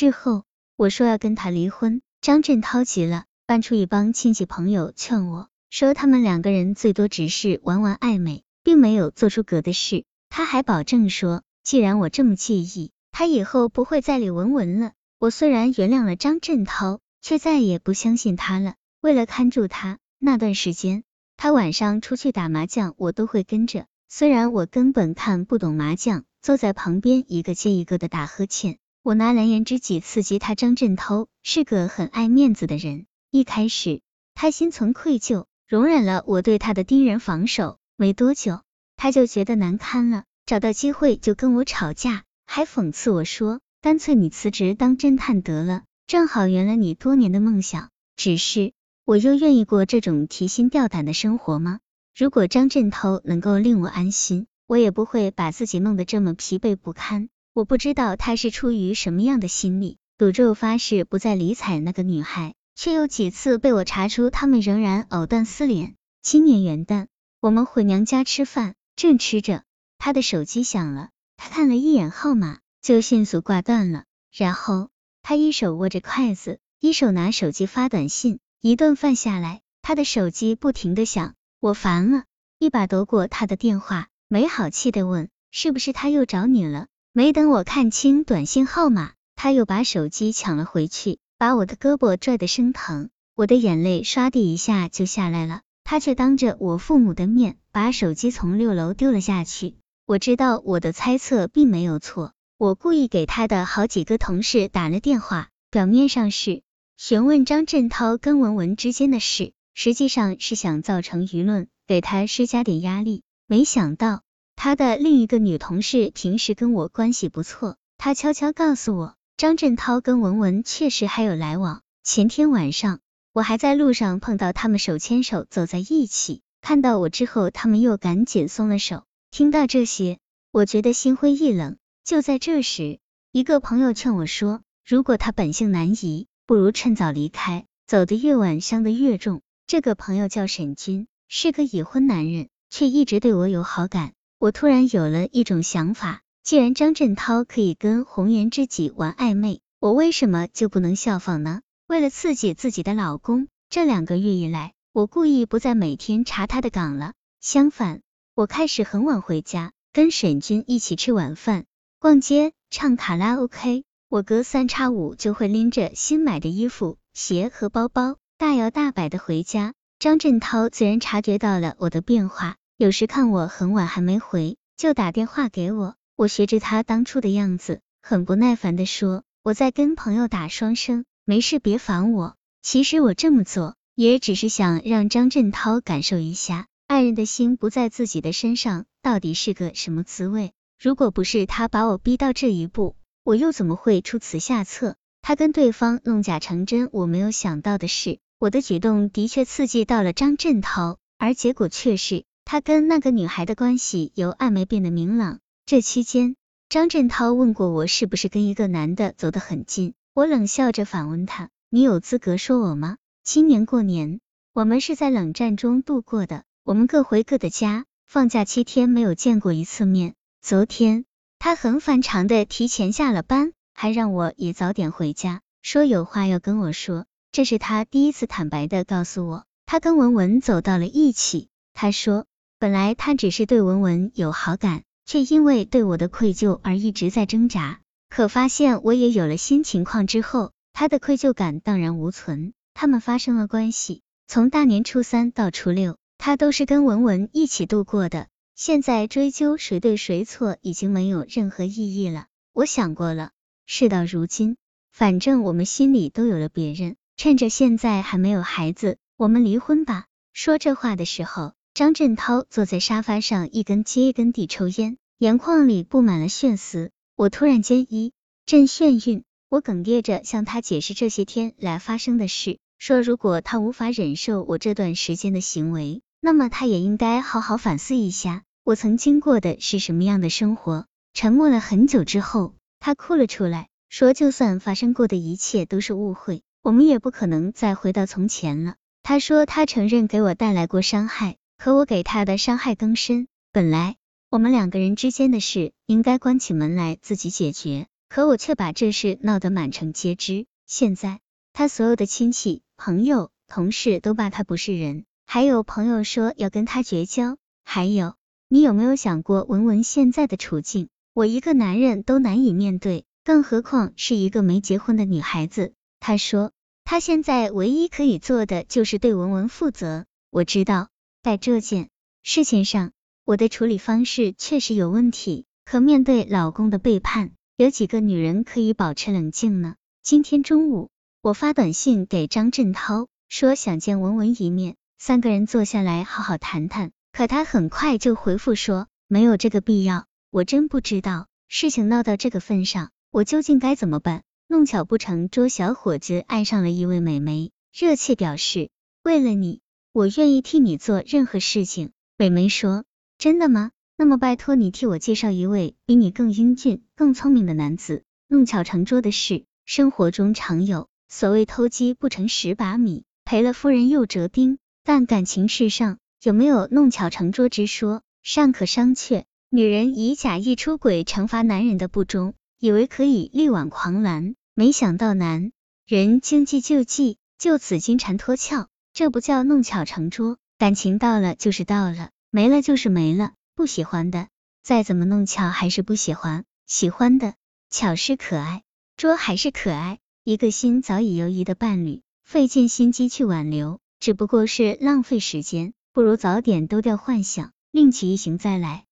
[0.00, 0.44] 之后，
[0.76, 10.06] 我说要跟他离婚，张振涛急了，搬出一帮亲戚朋友劝我，说他们两个人最多只是玩玩暧昧，并没有做出格的事。
[10.30, 14.92] 他还保证说，既然我这么介意，他以后不会再理文文了。
[15.18, 18.76] 我虽然原谅了张振涛，却再也不相信他了。
[19.02, 21.04] 为了看住他，那段时间，
[21.36, 23.84] 他晚上出去打麻将，我都会跟着。
[24.08, 28.78] 虽然我根本看不懂麻将，坐在旁边一个接一个的打呵欠。
[29.02, 33.06] 我拿蓝颜知己刺激他，张振涛是个很爱面子的人。
[33.30, 34.02] 一开始，
[34.34, 37.78] 他心存愧疚，容忍了我对他的盯人防守。
[37.96, 38.60] 没多久，
[38.96, 48.72] 他就觉得难堪了，找到机会就跟我吵架，还讽刺我说：“干脆你辞职当侦探得了，正好圆了你多年的梦想。”只是。
[49.06, 51.80] 我又愿意过这种提心吊胆的生活吗？
[52.14, 57.30] 如果张振涛能够令我安心，我也不会把自己弄得这么疲惫不堪。
[57.52, 65.96] 我不知道他是出于什么样的心理，赌咒发誓不再理睬那个女孩，却有几次被我查出他们仍然藕断丝连。
[66.22, 67.08] 今年元旦，
[67.40, 69.64] 我们回娘家吃饭，正吃着，
[69.98, 74.04] 他的手机响了，他看了一眼号码，就迅速挂断了。
[74.32, 74.90] 然后
[75.22, 78.38] 他一手握着筷子，一手拿手机发短信。
[78.60, 82.24] 一顿饭下来，他的手机不停的响，我烦了，
[82.58, 86.86] 一把夺过他的电话，没好气的问，是不是他又找你了？
[87.12, 95.62] 没等我看清短信号码，他又把手机抢了回去，把我的胳膊拽得生疼，我的眼泪唰的一下就下来了。
[95.82, 99.74] 他却当着我父母的面把手机从六楼丢了下去。
[100.06, 106.62] 我知道我的猜测并没有错，我故意给他的好几个同事打了电话，表面上是。
[106.96, 113.24] 询问张振涛跟文文之间的事，实际上是想造成舆论，给他施加点压力。
[113.48, 114.22] 没想到
[114.62, 121.80] 他的另一个女同事平时跟我关系不错，她悄悄告诉我，张振涛跟文文确实还有来往。
[122.04, 123.00] 前天晚上
[123.32, 129.04] 我还在路上碰到他们手牵手走在一起，看到我之后，他们又赶紧松了手。
[129.30, 130.18] 听到这些，
[130.52, 131.78] 我觉得心灰意冷。
[132.04, 132.98] 就在这时，
[133.32, 136.26] 一个朋友劝我说，如果他本性难移。
[136.44, 139.40] 不如趁早离开，走得越晚，伤得越重。
[139.66, 144.12] 这个朋友叫沈军，是个已婚男人，却一直对我有好感。
[144.40, 151.60] 我突然有了一种想法，既然张振涛可以跟红颜知己玩暧昧，我为什么就不能效仿呢？
[151.86, 157.12] 为了刺激自己的老公，这两个月以来，我故意不再每天查他的岗了。
[157.42, 158.00] 相反，
[158.34, 161.66] 我开始很晚回家，跟沈军一起吃晚饭、
[161.98, 163.84] 逛街、唱卡拉 OK。
[164.08, 169.74] 我隔三差五就会拎着新买的衣服、鞋和包包，大摇大摆的回家。
[169.98, 175.96] 张振涛自然察觉到了我的变化，有时看我很晚还没回，就打电话给我。
[176.16, 190.52] 我学着他当初的样子，很不耐烦的说：“我在跟朋友打双生，没事别烦我。”其实我这么做，也只是想让张振涛感受一下，爱人的心不在自己的身上，到底是个什么滋味。
[190.80, 194.96] 如果不是他把我逼到这一步，我又怎么会出此下策？
[195.20, 205.38] 他跟对方弄假成真，我没有想到的是，我的举动的确刺激到了张振涛，而结果却是他跟那个女孩的关系由暧昧变得明朗。
[205.66, 206.34] 这期间，
[206.68, 214.18] 张振涛问过我是不是跟一个男的走得很近，我冷笑着反问他：“你有资格说我吗？”今年过年，
[214.52, 220.14] 我们是在冷战中度过的，我们各回各的家，放假七天没有见过一次面。
[220.42, 221.04] 昨天。
[221.38, 227.06] 他很反常的提前下了班，还让我也早点回家，说有话要跟我说。
[227.30, 231.46] 这是他第一次坦白的告诉我，他跟文文走到了一起。
[231.72, 232.26] 他说，
[232.60, 237.80] 本来他只是对文文有好感，却因为对我的愧疚而一直在挣扎。
[238.10, 242.52] 可发现我也有了新情况之后，他的愧疚感荡然无存。
[242.74, 248.26] 他们发生了关系，从大年初三到初六，他都是跟文文一起度过的。
[248.54, 252.26] 现在追究谁对谁错已经没有任何意义了。
[252.52, 253.30] 我想过了，
[253.64, 254.58] 事到如今，
[254.92, 260.04] 反正我们心里都有了别人，趁着现在还没有孩子，我们离婚吧。
[260.34, 266.90] 说这话的时候，张振涛坐在沙发上，一根接一根地抽烟，眼眶里布满了血丝。
[267.16, 268.12] 我突然间一
[268.44, 278.42] 阵眩晕，我哽咽着向他解释这些天来发生的事，说如果他无法忍受我这段时间的行为，那么他也应该好好反思一下。
[278.62, 280.84] 我曾经过的是什么样的生活？
[281.14, 293.28] 沉默了很久之后，他哭了出来，说：“就算发生过的一切都是误会，我们也不可能再回到从前了。”他说他承认给我带来过伤害，可我给他的伤害更深。
[293.52, 293.96] 本来
[294.30, 300.46] 我们两个人之间的事应该关起门来自己解决，可我却把这事闹得满城皆知。
[300.66, 301.20] 现在
[301.52, 307.36] 他所有的亲戚、朋友、同事都骂他不是人，还有朋友说要跟他绝交。
[307.62, 308.14] 还有，
[308.48, 310.88] 你有没有想过文文现在的处境？
[311.12, 315.74] 我一个男人都难以面对，更何况是一个没结婚的女孩子。
[315.98, 316.52] 他说，
[316.84, 320.06] 他现在唯一可以做的就是对文文负责。
[320.30, 320.88] 我知道，
[321.22, 321.90] 在这件
[322.22, 322.92] 事情上，
[323.26, 325.44] 我的处理方式确实有问题。
[325.66, 329.76] 可面对老公的背叛，有几个女人可以保持冷静呢？
[330.02, 330.88] 今天中午，
[331.20, 336.90] 我发短信给张振涛，说想见文文一面，三个人坐下来好好谈谈。
[337.12, 340.06] 可他很快就回复说没有这个必要。
[340.30, 344.22] 我真不知道事情闹到这个份上，我究竟该怎么办？
[344.48, 348.70] 弄巧不成拙，小伙子爱上了一位美眉，热切表示
[349.04, 349.60] 为了你，
[349.92, 351.90] 我愿意替你做任何事情。
[352.16, 352.84] 美眉说
[353.18, 353.72] 真的吗？
[353.96, 358.04] 那么拜托你替我介绍一位比你更英俊、更聪明的男子。
[358.28, 360.88] 弄巧成拙的事，生活中常有。
[361.08, 364.58] 所谓偷鸡不成蚀把米，赔了夫人又折兵。
[364.84, 369.24] 但感情事上有没有弄巧成拙之说，尚可商榷。
[369.50, 375.50] 女人以假意出轨惩罚男人的不忠，以为可以力挽狂澜，没想到男
[375.84, 378.68] 人将计就计，就此金蝉脱壳。
[378.92, 383.32] 这不叫弄巧成拙，感情到了就是到了，没了就是没了。
[383.54, 384.28] 不喜欢的，
[384.62, 387.34] 再怎么弄巧还是不喜欢；喜欢的，
[387.70, 388.62] 巧是可爱，
[388.96, 389.98] 拙还是可爱。
[390.24, 395.72] 一个心早已犹疑的伴侣，费尽心机去挽留，只不过是浪费时间。
[395.92, 398.84] 不如早点丢掉幻想，另起一行再来。